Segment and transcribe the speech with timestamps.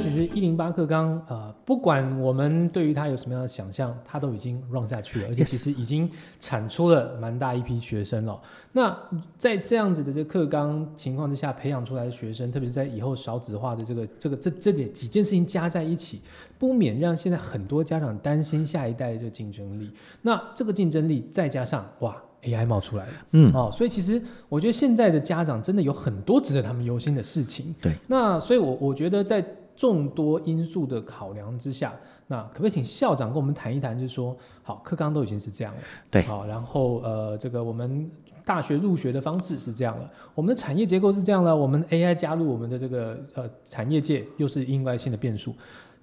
[0.00, 8.40] 其实一零八课纲，呃，不管我们对于它有什么样的想象，它都已经 run 下去了，而且其实已经产出了蛮大一批学生了。
[8.72, 8.96] 那
[9.36, 16.20] 在这样子的这课纲情况之下，培养出来的学生，特别是在以后少子化的这个这个这这几几件事情加在一起，
[16.58, 19.92] 不免让现在很多家长担心下一代的这个竞争力。
[20.22, 22.16] 那这个竞争力再加上哇。
[22.42, 27.74] AI 冒出来了，嗯，哦，所以其实我觉得现在的家长真的有很多值得他们忧心的事情。
[27.82, 29.44] 对，那所以，我我觉得在
[29.80, 31.94] 众多因素的考量之下，
[32.26, 33.98] 那可不可以请校长跟我们谈一谈？
[33.98, 35.80] 就是说，好，课纲都已经是这样了，
[36.10, 38.10] 对，好，然后呃，这个我们
[38.44, 45.54] 大学入学的方式是这样了，我们的产业结构是这样了，我们 AI 加入我们的这个呃产业界又是意外性的变数。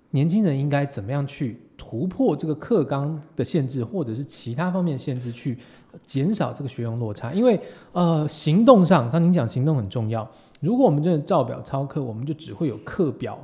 [0.10, 5.60] 年轻人应该怎么样去突破这个课纲的限制，或者是其他方面的限制，去
[6.04, 7.32] 减少这个学用落差？
[7.32, 7.60] 因为
[7.92, 10.28] 呃，行动上，刚您讲行动很重要。
[10.62, 13.38] 如果我们真的照表操课，我们就只会有课表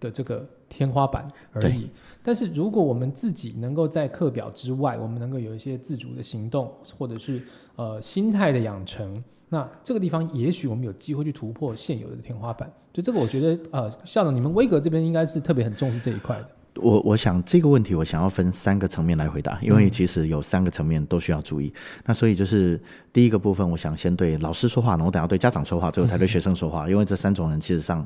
[0.00, 1.88] 的这个天花板而已。
[2.22, 7.42] 但是如果我们自己能够在课表之外，我们能够有一些自主的行动，或者是
[7.76, 9.22] 呃心态的养成。
[9.48, 12.68] 那这个地方，也许我们有机会去突破现有的天花板。
[12.92, 16.48] 就这个，我觉得，呃，校长，你们威格这边应该是特别很重视这一块的。
[16.82, 21.72] 我我想这个问题，我想要分三个层面来回答，因为其实有三个层面都需要注意。
[22.04, 22.78] 那所以就是
[23.12, 26.88] 第一个部分，我想先对老师说话，然后等下对家长说话，最后才对学生说话。
[26.90, 28.04] 因为这三种人其实上，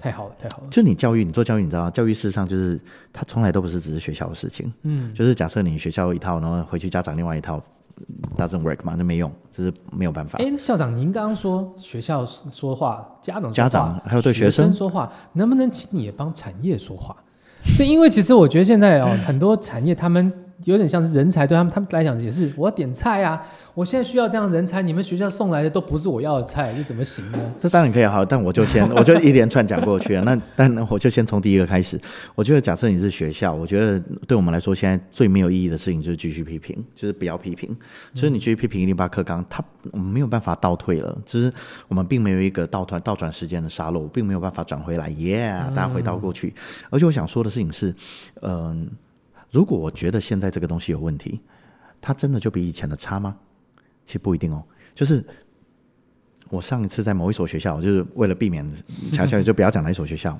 [0.00, 0.68] 太好了，太好了。
[0.70, 2.80] 就你教育，你做教育，你知道吗，教育事实上就是
[3.12, 4.72] 它从来都不是只是学校的事情。
[4.82, 7.62] 嗯，就是假设你学校一套，然后回去家长另外一套。
[8.36, 10.36] doesn't work 嘛，那没用，这是没有办法。
[10.40, 17.14] 哎，校长，您刚刚说学校说话，家长家长还有对学生说话，能不能请你也帮产业说话？
[17.78, 20.32] 对，因为其实我觉得现在哦，很多产业他们。
[20.62, 23.40] 有点像是人才，对他们他们来讲也是，我要点菜啊，
[23.74, 27.38] 我现在需要这样人才，你们学校送来的都不是我要的菜，这怎么行呢？
[27.58, 30.22] 这当然可以好，但我就先 我就一连串讲过去啊。
[30.24, 32.00] 那但我就先从第一个开始。
[32.34, 37.76] 我觉得假设你是学校，我觉得对我们来说现在最没有意义的事情就是继续批评，就是不要批评。
[38.14, 41.52] 就是你继续批评一零八课纲，它我们没有办法倒退了，就是
[41.88, 45.08] 我们并没有一个倒转倒转时间的沙漏，并没有办法转回来。
[45.10, 46.54] 耶，大家回到过去。
[46.90, 47.94] 而且我想说的事情是，
[48.42, 48.88] 嗯。
[49.54, 51.40] 如果我觉得现在这个东西有问题，
[52.00, 53.36] 它真的就比以前的差吗？
[54.04, 54.60] 其实不一定哦。
[54.92, 55.24] 就是
[56.50, 58.68] 我上一次在某一所学校，就是为了避免
[59.12, 60.36] 悄悄就不要讲哪一所学校。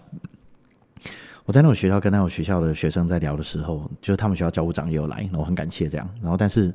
[1.44, 6.10] 我在那所学校跟那所学校的学生在聊的时候，就是他们学校教务长也有来，然后很感谢这样。
[6.20, 6.75] 然后但是。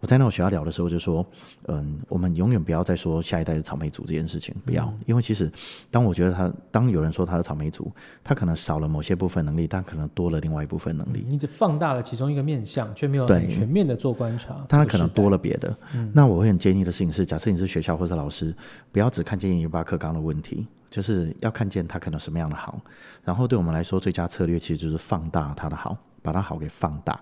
[0.00, 1.26] 我在那种学校聊的时候就说，
[1.68, 5.50] 嗯，我们永远不要再说下一代的草莓族这件事情，不要，因为其实
[5.90, 7.90] 当我觉得他，当有人说他是草莓族，
[8.22, 11.24] 他可能少了某些部分能力，但可能多了另外一部分能力。
[11.26, 14.64] 你只放大了其中一个面相，却没有全面的做观察。
[14.68, 15.74] 他可能多了别的。
[16.12, 18.54] 那我会很建议的事情是，假设你是学校或者老师，
[18.92, 22.78] 不要只看见一八课纲的问题，就是要看见他可能什么样的好。
[23.24, 27.18] 然后对我们来说，最佳策略其实就是放大他的好，把他好给放大。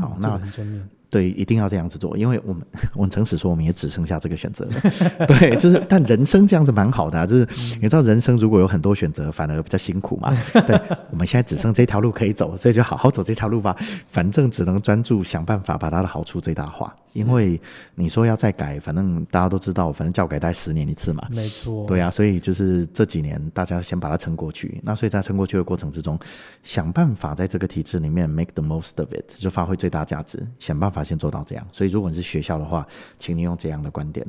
[0.00, 0.88] 好，那很正面。
[1.08, 2.62] 对，一定要这样子做，因为我们
[2.94, 4.72] 我们诚实说，我们也只剩下这个选择了。
[5.26, 7.46] 对，就是但人生这样子蛮好的，就是
[7.80, 10.36] 你知道，人生如果有很多选择，反而比较辛苦嘛。
[10.66, 10.80] 对，
[11.10, 13.76] 我们现在只剩这条路可以走，所以就好好走这条路吧。
[14.08, 16.94] 反正只能专注想办法把它的好处最大化。
[17.12, 17.58] 因为
[17.94, 21.26] 你说要再改，反正大家都知道，反正教改大概十年一次嘛。
[21.30, 21.86] 没错。
[21.86, 24.80] 对啊，所以就是这几年大家先把它撑过去。
[24.82, 26.18] 那所以在撑过去的过程之中，
[26.62, 31.66] 想办法在这个体制里面 make the most of it，就发挥最大价值，想办法先做到这样。
[31.72, 32.86] 所以，如果你是学校的话，
[33.18, 34.26] 请你用这样的观点。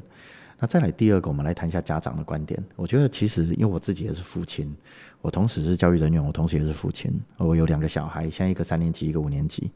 [0.59, 2.59] 那再来第二个，我们来谈一下家长的观点。
[2.75, 4.75] 我觉得其实，因为我自己也是父亲，
[5.21, 7.13] 我同时是教育人员，我同时也是父亲。
[7.37, 9.69] 我有两个小孩，现在一个三年级，一个五年级。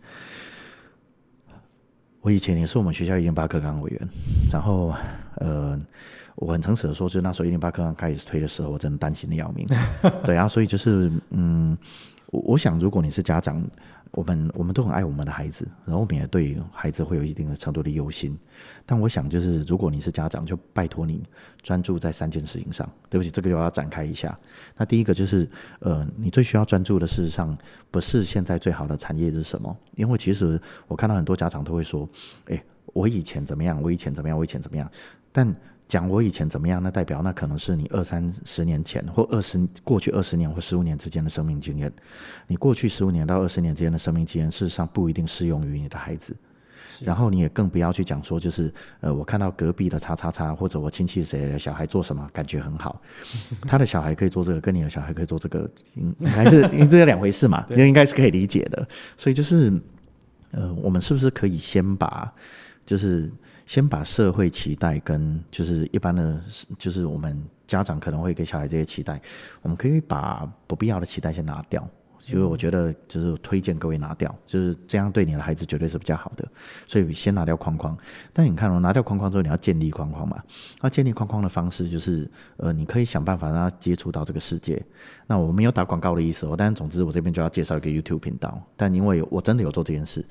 [2.22, 4.10] 我以前也是我们学校一零八课纲委员，
[4.52, 4.92] 然后，
[5.36, 5.80] 呃，
[6.36, 9.68] 我很诚实的说，就是那时候一零八课纲开始推的时候，我真的担心的要命。
[10.26, 11.78] 对啊，所以就是，嗯，
[12.32, 13.64] 我我想，如果你是家长。
[14.12, 18.38] 我们我们都很爱我们的孩子，然后我们也对孩子会有一定的程度的忧心。
[18.86, 21.24] 但我想，就是如果你是家长，就拜托你
[21.62, 22.88] 专注在三件事情上。
[23.10, 24.38] 对不起，这个又要展开一下。
[24.76, 25.50] 那第一个就是，
[25.80, 27.58] 呃，你最需要专注的，事实上
[27.90, 29.76] 不是现在最好的产业是什么？
[29.96, 32.08] 因为其实我看到很多家长都会说
[32.48, 33.82] ：“哎，我以前怎么样？
[33.82, 34.38] 我以前怎么样？
[34.38, 34.90] 我以前怎么样？”
[35.32, 35.56] 但
[35.92, 41.92] 讲我以前怎么样，那代表那可能是你二三十年前或二十过去二十年或十五年之间的生命经验。
[42.48, 46.34] 你过去十五年到二十年之间的生命经验，事实上不一定适用于你的孩子。
[47.02, 53.02] 然后你也更不要去讲说，就是呃，我看到隔壁的叉叉叉或者我亲戚谁的小孩做什么，感觉很好。
[53.68, 58.88] 他的小孩可以做这个，跟你的小孩可以做这个，应该是 因为这是两回事嘛，应应该是可以理解的。
[59.18, 59.70] 所以就是
[60.52, 62.34] 呃，我们是不是可以先把
[62.86, 63.30] 就是。
[63.72, 66.42] 先把社会期待跟就是一般的，
[66.78, 69.22] 就是我们家长可能会给小孩这些期待，
[69.62, 71.88] 我们可以把不必要的期待先拿掉。
[72.20, 76.46] 其实我觉得就是推荐各位拿掉，就是这样对你的孩子绝对是比较好的。
[76.86, 77.98] 所以先拿掉框框。
[78.34, 80.44] 但你看哦，拿掉框框之后，你要建立框框嘛？
[80.82, 84.84] 那建立框框的方式就是，呃，你可以想办法让他接触到这个世界。
[85.28, 88.62] 那我没有打广告的意思哦，但总之我这边就要介绍一个 YouTube 频道。
[88.76, 90.24] 但因为我真的有做这件事，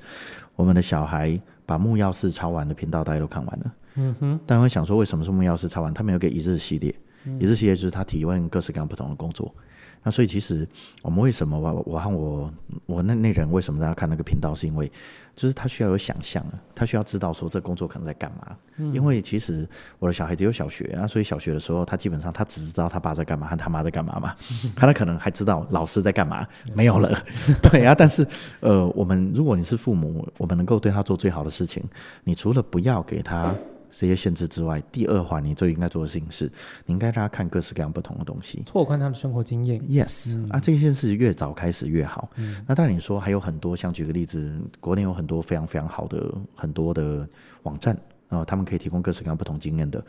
[0.55, 1.41] 我们的小孩
[1.71, 3.73] 把木曜四抄完的频道大家都看完了。
[3.95, 4.37] 嗯哼。
[4.45, 5.93] 但会想说，为什么是木曜四抄完？
[5.93, 6.93] 他没有个一日系列，
[7.39, 9.55] 一日系列就是他提问各式各样不同的工作。
[10.03, 10.67] 那所以其实
[11.01, 12.51] 我们为什么我我和我
[12.85, 14.55] 我那那人为什么要看那个频道？
[14.55, 14.91] 是因为
[15.35, 16.43] 就是他需要有想象，
[16.73, 18.55] 他需要知道说这工作可能在干嘛。
[18.93, 19.67] 因为其实
[19.99, 24.35] 我的小孩只有小学啊，所以小学的时候他基本上他只知道他爸在干嘛和他妈在干嘛嘛，
[24.75, 27.23] 他可能还知道老师在干嘛没有了。
[27.61, 28.25] 对啊，但是
[28.59, 31.83] 呃，我们如果你是父母，我们能够对他做最好的事情，
[32.23, 33.55] 你除了不要给他。
[33.91, 36.45] 这些限制之外，第二环你最应该做的事情是，
[36.85, 39.79] 你应该让他看各式各样不同的东西，拓宽他的生活经验。
[39.81, 42.29] Yes，啊，这件事越早开始越好。
[42.65, 47.27] 那当然你说还有很多，像举个例子，国内有很多非常非常好的很多的
[47.63, 47.95] 网站
[48.29, 50.03] 啊，他们可以提供各式各样不同经验的。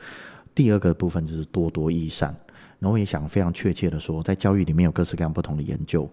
[0.55, 2.35] 第二个部分就是多多益善。
[2.83, 6.11] 然后我也想非常确切的说，在教育里面有各式各样不同的研究，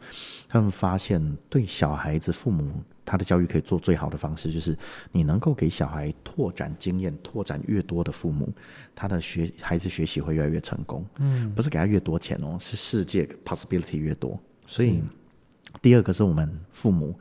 [0.48, 1.20] 他们发现
[1.50, 2.72] 对小孩子父母
[3.04, 4.78] 他的教育可以做最好的方式，就是
[5.12, 8.54] 你能够给小孩拓展经验，拓展越多的父母，
[8.94, 11.04] 他的学孩子学习会越来越成功。
[11.18, 14.40] 嗯，不是给他越多钱哦，是世界 possibility 越多。
[14.68, 15.02] 所以
[15.82, 17.18] 第二个是我们父母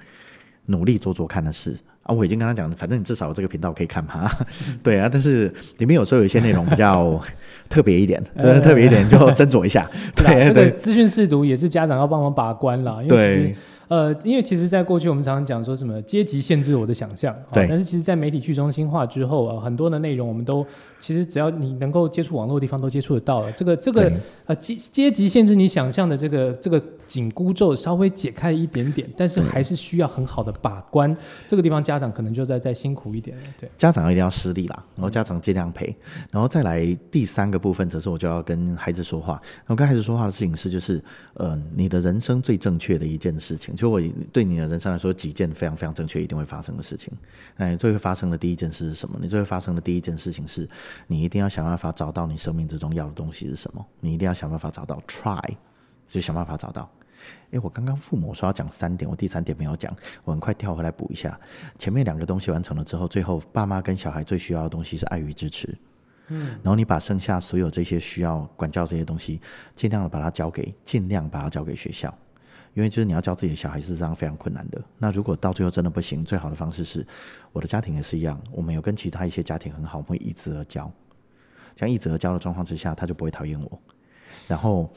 [0.66, 1.74] 努力做做看的事。
[2.08, 4.28] 啊，我已经跟他讲了，反正你至少这个频道可以看嘛。
[4.82, 7.20] 对啊，但是里面有时候有一些内容比较
[7.68, 8.22] 特别一点，
[8.62, 9.88] 特别一点就斟酌一下。
[10.16, 13.56] 对对，资讯试读也是家长要帮忙把关了，因为其实。
[13.88, 17.66] 呃，因为其实，在过去我们常常讲说什么阶级限制我的想象，对。
[17.66, 20.64] 但是其实，在媒体去中心化之后啊，很多的内容我们都
[20.98, 23.50] 其实只要你能够接触网络的地方都接触得到了。
[23.52, 24.12] 这个这个
[24.46, 31.16] 呃阶阶级限制你想象的这个这个紧箍咒稍微解开一点点，但是还是需要很好的把关。
[31.46, 33.42] 这个地方家长可能就在再辛苦一点了。
[33.58, 35.96] 对，家长一定要施力啦，然后家长尽量陪，
[36.30, 39.40] 然后再来第三个部分，则是我就要跟孩子说话。
[39.58, 41.02] 然后跟孩子说话的事情是，就是
[41.34, 43.74] 呃，你的人生最正确的一件事情。
[43.78, 44.00] 就我
[44.32, 47.12] 对你的人生来说，几件非常非常正确、一定会发生的事情。
[47.56, 49.16] 那你最会发生的第一件事是什么？
[49.22, 50.68] 你最会发生的第一件事情是，
[51.06, 53.86] 你一定要想办法找到你生命之中要的东西是什么。
[54.00, 55.56] 你一定要想办法找到，try，
[56.08, 56.90] 就想办法找到。
[57.50, 59.94] 诶，我刚刚父母说要讲三点，我第三点没有讲，
[60.24, 61.38] 我很快跳回来补一下。
[61.78, 65.72] 前面两个东西完成了之后，最后爸妈跟小孩最需要的东西是爱与支持。
[66.28, 69.40] 嗯，然后你把剩下所有这些需要管教这些东西，
[69.74, 72.14] 尽量的把它交给，尽量把它交给学校。
[72.78, 74.80] 因为就是你要教自己的小孩是这样非常困难的。
[74.98, 77.04] 那如果到最后真的不行，最好的方式是，
[77.52, 80.88] 我的家庭也是一样，我们有跟其他一些家庭很好，我们会一直而教。
[81.74, 83.80] 这样一直而教的状况之下，他就不会讨厌我。
[84.46, 84.88] 然后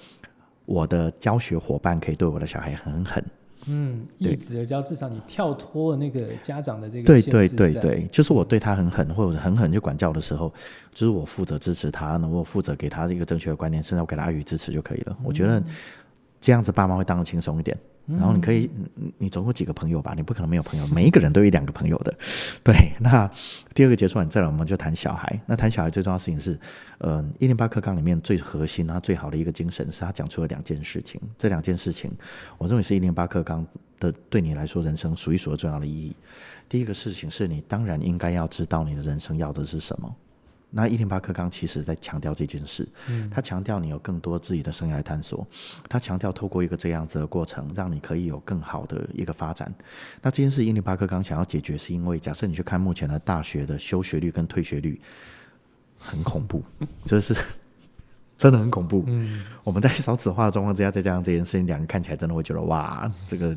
[0.66, 3.25] 我的教学伙伴可以对我的小孩很狠。
[3.66, 10.54] 嗯，一直而教，至少你跳脱了那个家长的这个对对对对，就是我对他很狠，或者狠狠就管教的时候，
[10.94, 15.18] 就是我负责支持他，那我负责给他一个正确的观念，甚至我给他爱与支持就可以了。
[15.24, 15.63] 我觉得。
[16.41, 17.77] 这样子爸妈会当得轻松一点，
[18.07, 18.67] 然后你可以，
[19.19, 20.13] 你总共几个朋友吧？
[20.16, 22.11] 你不可能没有朋友， 每一个人都有一两个朋友的。
[22.63, 23.30] 对，那
[23.75, 25.39] 第二个结束完再来，我们就谈小孩。
[25.45, 26.59] 那谈小孩最重要的事情是，
[26.97, 31.21] 呃，一零八课纲里面最核心、他最好的一个精神是他讲出了两件事情。
[31.37, 32.11] 这两件事情，
[32.57, 33.63] 我认为是一零八课纲
[33.99, 36.16] 的对你来说人生数一数二重要的意义。
[36.68, 40.16] 第一个事情是你当然应该要知道你的人生要的是什么。
[40.73, 42.87] 那一零八课纲其实在强调这件事，
[43.30, 45.45] 他强调你有更多自己的生涯探索，
[45.90, 49.73] 他强调透过一个这样子的过程，让你可以有更好的一个发展。
[50.21, 54.99] 那这件事一零八课纲想要解决，是因为假设你去看目前的大学的休学率跟退学率，
[55.97, 56.63] 很恐怖，
[57.06, 57.35] 就是
[58.42, 59.04] 真的很恐怖。
[59.06, 63.56] 嗯，我们在少子化的状况之下，再加上这件事情，两个看起来真的会觉得哇，这个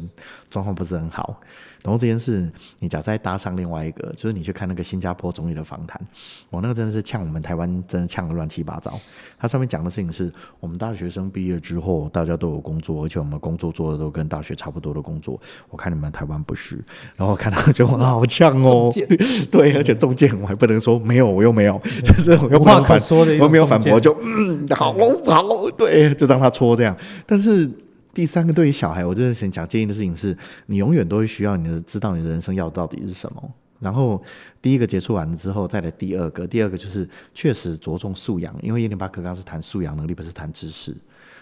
[0.50, 1.40] 状况不是很好。
[1.82, 6.00] 然后这件事，你假再搭上另外一个，就是你去看那个新加坡总理的访谈，
[6.48, 8.98] 我那个真的是呛我们台湾，真的呛的乱七八糟。
[9.38, 15.38] 他上面讲的事情是我们大学生毕业之后，大家都有工作，而且我们工作做的都跟大学差不多的工作。
[15.68, 16.82] 我看你们台湾不是，
[17.16, 18.90] 然后看到就好呛哦，
[19.50, 22.98] 对，而且中介我还不能说没有，我又没有，就是我又不能反
[23.38, 24.92] 我没有反驳，就嗯，好
[25.26, 27.70] 好，对，就让他搓这样，但是。
[28.14, 33.52] 第三个，对于小孩，我就是想讲建议的事情是，你永远都会需要你的知道你的人生要到底是什么。
[33.80, 34.22] 然后
[34.62, 40.96] 第一个结束完了之后，再来第二个，第二个就是确实着重素养，因为一零八课纲是谈素养能力，不是谈知识，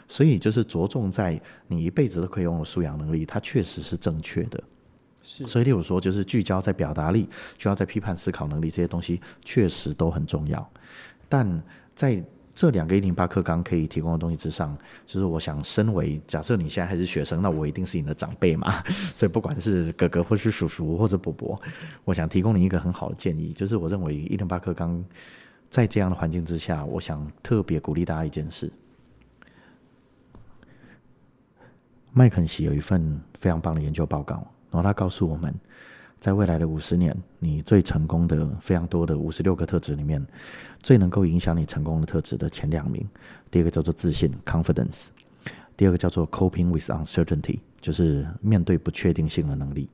[0.08, 4.58] 所以就是着重在你一辈子都可以拥有素养能力，它确实是正确的。
[5.20, 7.24] 是，所以例如说，就是聚焦在表达力，
[7.58, 10.66] 聚焦在批判思考能力这些东西，确实都很重要。
[11.28, 11.62] 但
[11.94, 18.70] 在这两个一零八课纲可以提供的东西之上，就是我想，身为假设你现在还是学生，那我一定是你的长辈嘛，
[19.16, 21.60] 所以不管是哥哥或是叔叔或者伯伯，
[22.04, 25.02] 我想提供你一个很好的建议，就是我认为一零八课纲
[25.70, 28.70] 在这样的环境之下，我想特别鼓励大家一件事。
[32.12, 34.34] 麦肯锡有一份非常棒的研究报告，
[34.70, 35.54] 然后他告诉我们。
[36.22, 40.24] 在未来的五十年，你最成功的非常多的五十六个特质里面，
[40.80, 43.04] 最能够影响你成功的特质的前两名，
[43.50, 45.08] 第一个叫做自信 （confidence），
[45.76, 49.88] 第二个叫做 coping with uncertainty，就是面对不确定性的能力。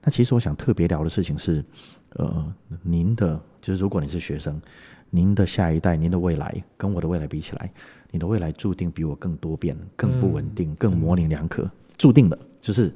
[0.00, 1.64] 那其实我想特别聊的事情是，
[2.10, 2.54] 呃，
[2.84, 4.62] 您的就是如果你是学生，
[5.10, 7.68] 您的下一代，您的未来跟我的未来比起来，
[8.12, 11.68] 你的未来注定比我更多变、更不稳定、更模棱两可，
[12.00, 12.92] 注定的，就是。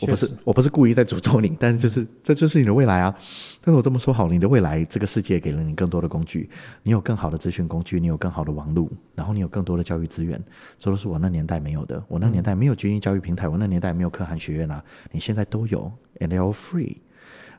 [0.00, 3.14] 我不是我不是故意在诅咒你，但是就是这就是你的未来啊！
[3.60, 6.50] 但是我这么说好，你的未来，这个世界给了你更多的工具，
[6.82, 10.42] 你有更好的资讯工具，你有更好的网络，然后你有更多的教育资源，
[10.76, 12.02] 这都是我那年代没有的。
[12.08, 14.82] 我那年代没有军营教育平台，我那年代没有可汗学院啊，
[15.12, 16.96] 你现在都有，and they all free。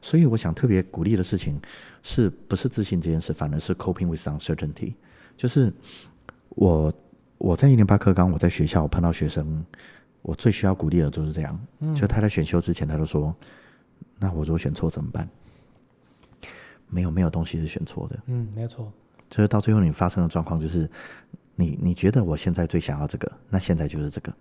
[0.01, 1.57] 所以我想特别鼓励的事情，
[2.01, 4.95] 是不是自信这件事，反而是 coping with uncertainty。
[5.37, 5.71] 就是
[6.49, 6.91] 我
[7.37, 9.63] 我在一零八课纲，我在学校我碰到学生。
[10.23, 11.59] 我最需要鼓励的就是这样，
[11.95, 13.35] 就他在选修之前，他就说
[14.17, 15.29] ：“那我如果选错怎么办？”
[16.89, 18.17] 没有，没有东西是选错的。
[18.27, 18.91] 嗯，没错。
[19.29, 20.89] 就是到最后你发生的状况，就是
[21.55, 24.33] 你你觉得我现在最想要这个，那现在就是这个。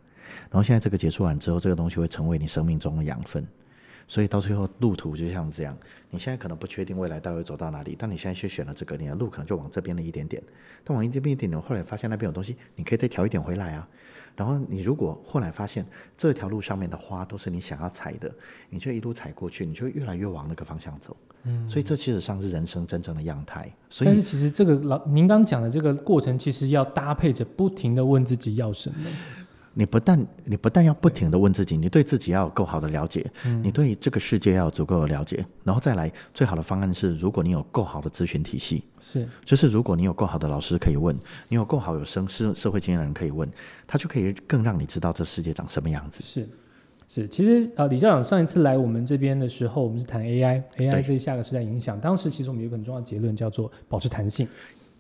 [0.50, 3.46] 然后现在这个结束完之后，这个东西会成为你生命中的养分。
[4.12, 5.74] 所以到最后路途就像这样，
[6.10, 10.42] 你现在可能不确定未来到底走到哪里，但你现在去选了这个，你的路可能就往这边的一点点。
[10.84, 13.88] 但往这边一点点，后来发现那边有东西，你可以再调一点回来啊。
[14.36, 18.30] 然后你如果后来发现这条路上面的花都是你想要采的，
[18.68, 21.16] 你就一路采过去，你就越来越往那个方向走。
[21.44, 23.72] 嗯，所以这其实上是人生真正的样态。
[23.88, 29.08] 所以，但是其实这个老您刚讲的这个过程，其实要搭配着不停的问自己要什么。
[29.74, 33.24] 你不但你不但要不停的问自己，你对自己要有够好的了解，
[33.62, 43.50] 你对这个世界要有足够的了解，然后再来最好的方案是，如果你有够好的咨询体系，是，就是如果你有够好的老师可以问，你有够好有生社社会经验的人可以问，
[43.86, 46.22] 他就可以更让你知道这世界长什么样子。
[46.22, 46.46] 是，
[47.08, 51.98] 是，其实啊，李校长上一次来我们这边的时候，我们是谈 AI，AI 对下个时代影响。
[51.98, 54.46] 当时其实我们有一个很重要的结论，叫做保持弹性。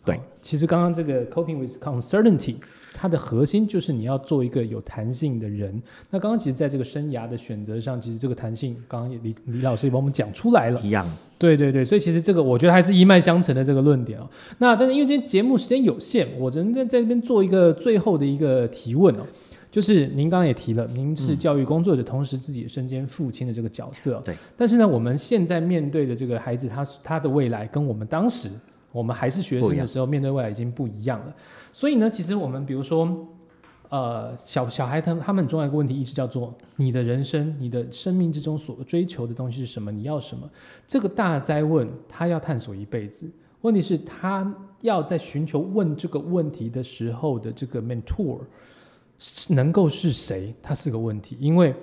[0.04, 2.56] 对，其实刚刚这个 coping with uncertainty。
[2.94, 5.80] 它的核心就是你要做一个有弹性的人。
[6.10, 10.80] 那刚刚其实在这个生涯的选择上，其实这个弹性，刚刚李李老师也帮我们讲出来了。
[10.80, 11.10] 一样。
[11.38, 14.28] 对对对，所以其实这个我觉得还是一脉相承的这个论点哦。
[14.58, 19.26] 那但是因为今天节目时间有限，我只能在在这边做一个最后的一个提问哦，
[19.68, 24.22] 就是您刚刚也提了，您是教育工作者，同时自己身兼父亲的这个角色。
[24.24, 24.36] 对。
[24.56, 28.48] 但是呢，我们现在面对的这个孩子，他他的未来跟我们当时
[28.92, 31.34] 我们还是学生的时候面对未来已经不一样了。
[31.72, 33.28] 所以呢，其实我们比如说。
[33.92, 39.92] 呃，小小孩他他们很重要一个问题意识叫做你的人生，你的生命之中所追求的东西是什么？
[39.92, 40.48] 你要什么？
[40.86, 43.30] 这个大灾问，他要探索一辈子。
[43.60, 48.40] 问题是，他要在寻求问这个问题的时候的这个 mentor
[49.50, 50.54] 能够是谁？
[50.62, 51.74] 他是个问题，因为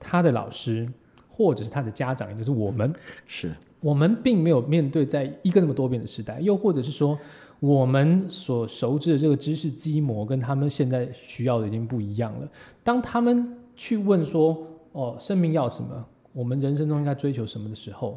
[0.00, 0.92] 他的老师
[1.38, 2.92] 或者是他的家长，也就是我们，
[3.26, 7.16] 是我们并没有面对在一个那么多变的时代，又或者是说。
[7.60, 12.48] 我们所熟知的这个知识基模跟他们现在需要的已经不一样了。
[12.84, 14.56] 当他们去问说
[14.94, 16.06] ：“哦，生命要什么？
[16.32, 18.16] 我们人生中应该追求什么的时候？”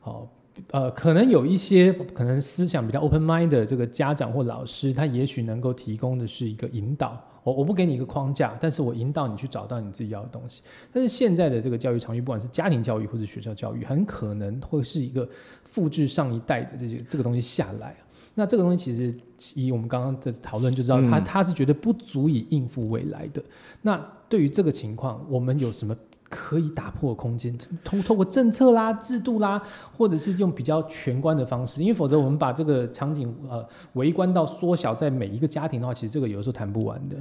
[0.00, 0.26] 好，
[0.72, 7.18] 呃，可能有一些可能思想比较 open mind 的这个家长或老师，他也许能够提供的是一个引导。
[7.42, 10.60] 我我不给你一个框架，但是我引导你去找到你自己要的东西。
[10.92, 15.26] 但是现在的这个教育场域，不管是家庭教育或者学校教育，很可能会是一个
[15.64, 17.96] 复制上一代的这些这个东西下来。
[18.34, 19.18] 那这个东西其实
[19.54, 23.42] 以我们刚刚的讨论就知道，它它是绝对不足以应付未来的。
[23.80, 25.96] 那对于这个情况，我们有什么？
[26.30, 29.60] 可以打破空间，通透过政策啦、制度啦，
[29.96, 37.16] 或者是用比较全观的方式，因为否则我们把这个场景呃围观到缩小在每一个家庭的话，其实这个有时候谈不完的。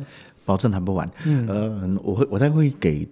[0.46, 1.10] 保证谈不完。
[1.26, 3.08] 嗯，呃，我会我再会给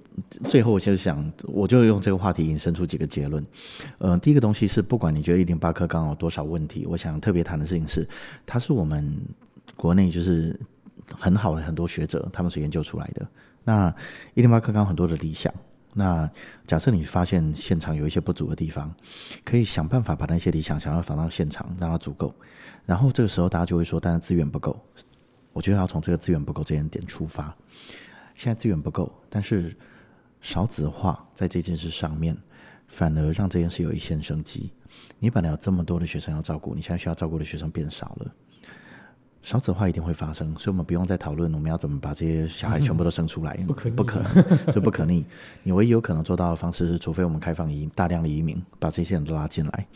[0.48, 3.44] 最后，我就想，我就用这个话题引申出几个结论。
[3.98, 8.08] 呃，第一个东西是，不管你觉得一零八课纲有多少问题，我想特别谈的事情是，
[8.46, 9.16] 它是我们
[9.76, 10.56] 国内就是
[11.12, 13.28] 很好的很多学者他们所研究出来的。
[13.64, 13.94] 那
[14.36, 15.52] 一零八课纲很多的理想。
[15.94, 16.30] 那
[16.68, 18.94] 假设你发现现场有一些不足的地方，
[19.44, 22.34] 可以想办法把那些理想想要放到现场，让它足够。
[22.86, 24.80] 然后这个时候大家就会说，但是资源不够。
[25.54, 27.56] 我觉得要从这个资源不够这点点出发。
[28.36, 29.76] 现在资源不够，但是
[30.40, 32.38] 少子化在这件事上面，
[32.88, 34.72] 反而让这件事有一线生机。
[35.18, 38.32] 你本来有这么多的学生要照顾，你现在需要照顾的学生变少了。
[39.48, 45.26] 少子化一定会发生，所以我们不用再讨论我们要怎么把这些小孩全部都生出来，不可逆不可能， 这不可逆。
[45.64, 49.88] 你唯一有可能做到的方式是，除非我们开放移大量的移民，把这些人都拉进来。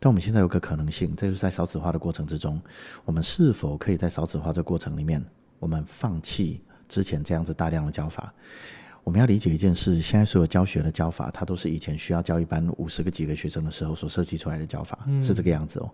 [0.00, 2.60] 但我们现在有个可能性，这就是在少子化的过程之中，
[3.04, 5.24] 我们是否可以在少子化这过程里面，
[5.60, 8.34] 我们放弃之前这样子大量的教法？
[9.06, 15.88] 我们要理解一件事，现在所有教学的教法，它都是以前需要教一班五十个几个学生的时候所设计出来的教法，是这个样子哦。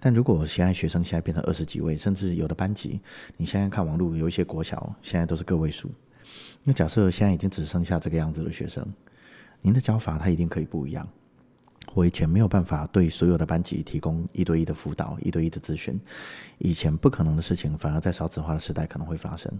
[0.00, 3.00] 但如果现在学生现在变成二十几位，甚至有的班级，
[3.36, 5.88] 你现在看网络有一些国小，现在都是个位数。
[6.64, 8.84] 那假设现在已经只剩下这个样子的学生，
[9.62, 11.08] 您的教法它一定可以不一样。
[11.94, 16.00] 我以前没有办法对所有的班级提供一对一的辅导、一对一的咨询，
[16.58, 19.56] 以前不可能的事情，反而在少子化的时代可能会发生。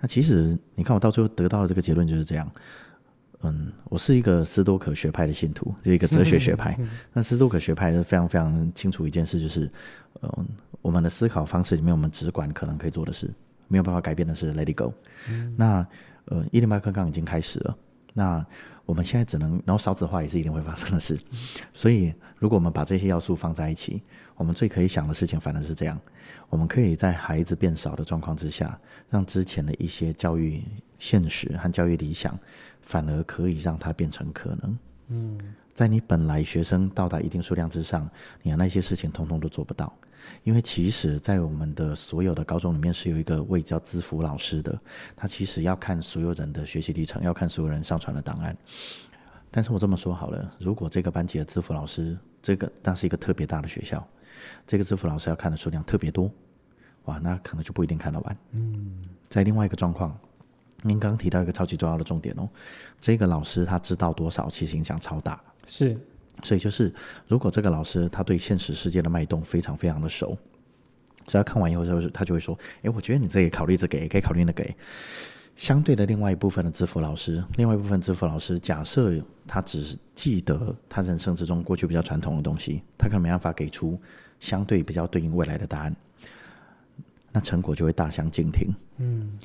[0.00, 2.50] 那其实你看，我到最后得到的这个结论就是这样。
[3.42, 6.76] 嗯，我是一个斯多葛学派的信徒，是一个哲学学派。
[7.12, 9.70] 那斯多葛学派是非常非常清楚一件事，就是
[10.22, 10.46] 嗯，
[10.82, 13.30] 我们的思考方式里面，我们只管可能可以做的事，
[13.68, 14.92] 没有办法改变的是 Let it go。
[15.56, 15.86] 那
[16.24, 17.76] 呃，伊林巴克刚已经开始了。
[18.18, 18.44] 那
[18.84, 21.16] 我们现在只能，然后少子化也是一定会发生的事。
[21.72, 24.02] 所以，如果我们把这些要素放在一起，
[24.34, 25.96] 我们最可以想的事情，反而是这样：
[26.48, 28.76] 我们可以在孩子变少的状况之下，
[29.08, 30.64] 让之前的一些教育
[30.98, 32.36] 现实和教育理想，
[32.82, 34.78] 反而可以让它变成可能。
[35.10, 35.38] 嗯，
[35.78, 38.10] 在你本来学生到达一定数量之上，
[38.42, 39.94] 你的那些事情通通都做不到。
[40.42, 44.76] 因为其实，在我们的所有的高中里面，是有一个位叫资辅老师的，
[45.14, 48.56] 他其实要看所有人的学习历程，要看所有人上传的档案。
[49.52, 54.04] 但是我这么说好了，如果这个班级的资辅老师，这个那是一个特别大的学校，
[54.66, 56.28] 这个资辅老师要看的数量特别多，
[57.04, 58.36] 哇，那可能就不一定看得完。
[58.50, 60.18] 嗯，在另外一个状况，
[60.82, 62.50] 您刚刚提到一个超级重要的重点哦，
[62.98, 65.40] 这个老师他知道多少，其实影响超大。
[65.68, 65.96] 是。
[66.42, 66.92] 所以就是，
[67.26, 70.38] 如果这个老师他对现实世界的脉动非常非常的熟，
[71.26, 74.64] 只要看完以后就是他就会说：“哎，我觉得你这个考虑这个，也可以考虑那个。”
[75.56, 79.12] 相对的，另外一部分的支付老师，另外一部分支付老师，假设
[79.44, 84.00] 他只记得他人生之中过去比较传统的东西，他可能没办法给出
[84.38, 85.96] 相对比较对应未来的答案，
[87.32, 88.68] 那成果就会大相径庭。
[88.98, 89.36] 嗯，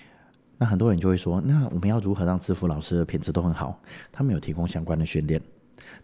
[0.60, 3.82] 那很多人就会说：“那我们要如何让支付老师的品质都很好？
[4.12, 5.42] 他们有提供相关的训练。”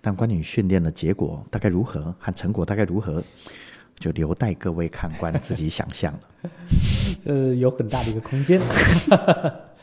[0.02, 3.24] 但关于训练的结果大概如何和成果大概如何，
[4.00, 6.50] 就留待各位看官自己想象了。
[7.20, 8.62] 这有很大的一个空间。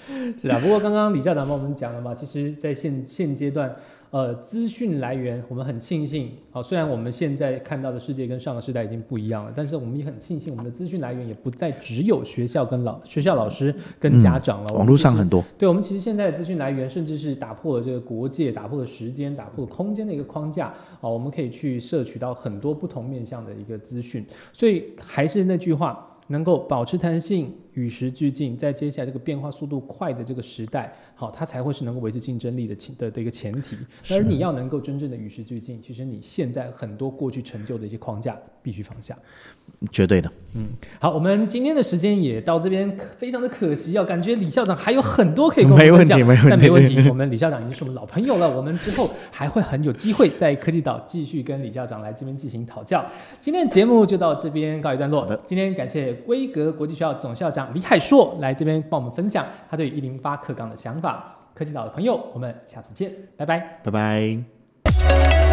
[0.36, 3.74] 是啊，不过刚刚李校长帮我们讲了嘛，其实，在现现阶段。
[4.12, 6.30] 呃，资讯来源，我们很庆幸。
[6.52, 14.74] 好，虽然我们现在看到的世界跟上个时代已经不一样了，但是我们也很庆幸，我们的资讯来源也不再只有学校跟老学校老师跟家长了。
[14.74, 15.44] 网络上很多。
[15.58, 20.72] 对，我们其实现在的资讯来源，甚至是打破了这个国界，打破了时间，打破了空间的一个框架。
[21.00, 24.24] 好，我们可以去摄取到很多不同面向的一个资讯。
[24.52, 27.52] 所以还是那句话，能够保持弹性。
[27.76, 33.76] 与时俱进，在接下来这个变化速度快的这个时代，好，它才会是能够维持竞争力的前的的一个前提。
[34.10, 39.14] 而你要能够真正的与时俱进，其实你现在很多过去成就的一些框架必须放下。
[39.92, 40.30] 绝对的。
[40.54, 53.04] 嗯，好，我们今天的时间也到这边，非常的可惜啊，感觉李校长还有很多可以跟我们分享，但没问题，我们李校长已经是我们老朋友了，我们之后还会很有机会在科技岛继续跟李校长来这边进行讨教。
[53.38, 55.26] 今天的节目就到这边告一段落。
[55.44, 61.32] 今天感谢规格国际学校总校李海硕来这边帮我们分享他对一零八课港的想法。
[61.54, 65.45] 科技岛的朋友，我们下次见，拜拜，拜拜。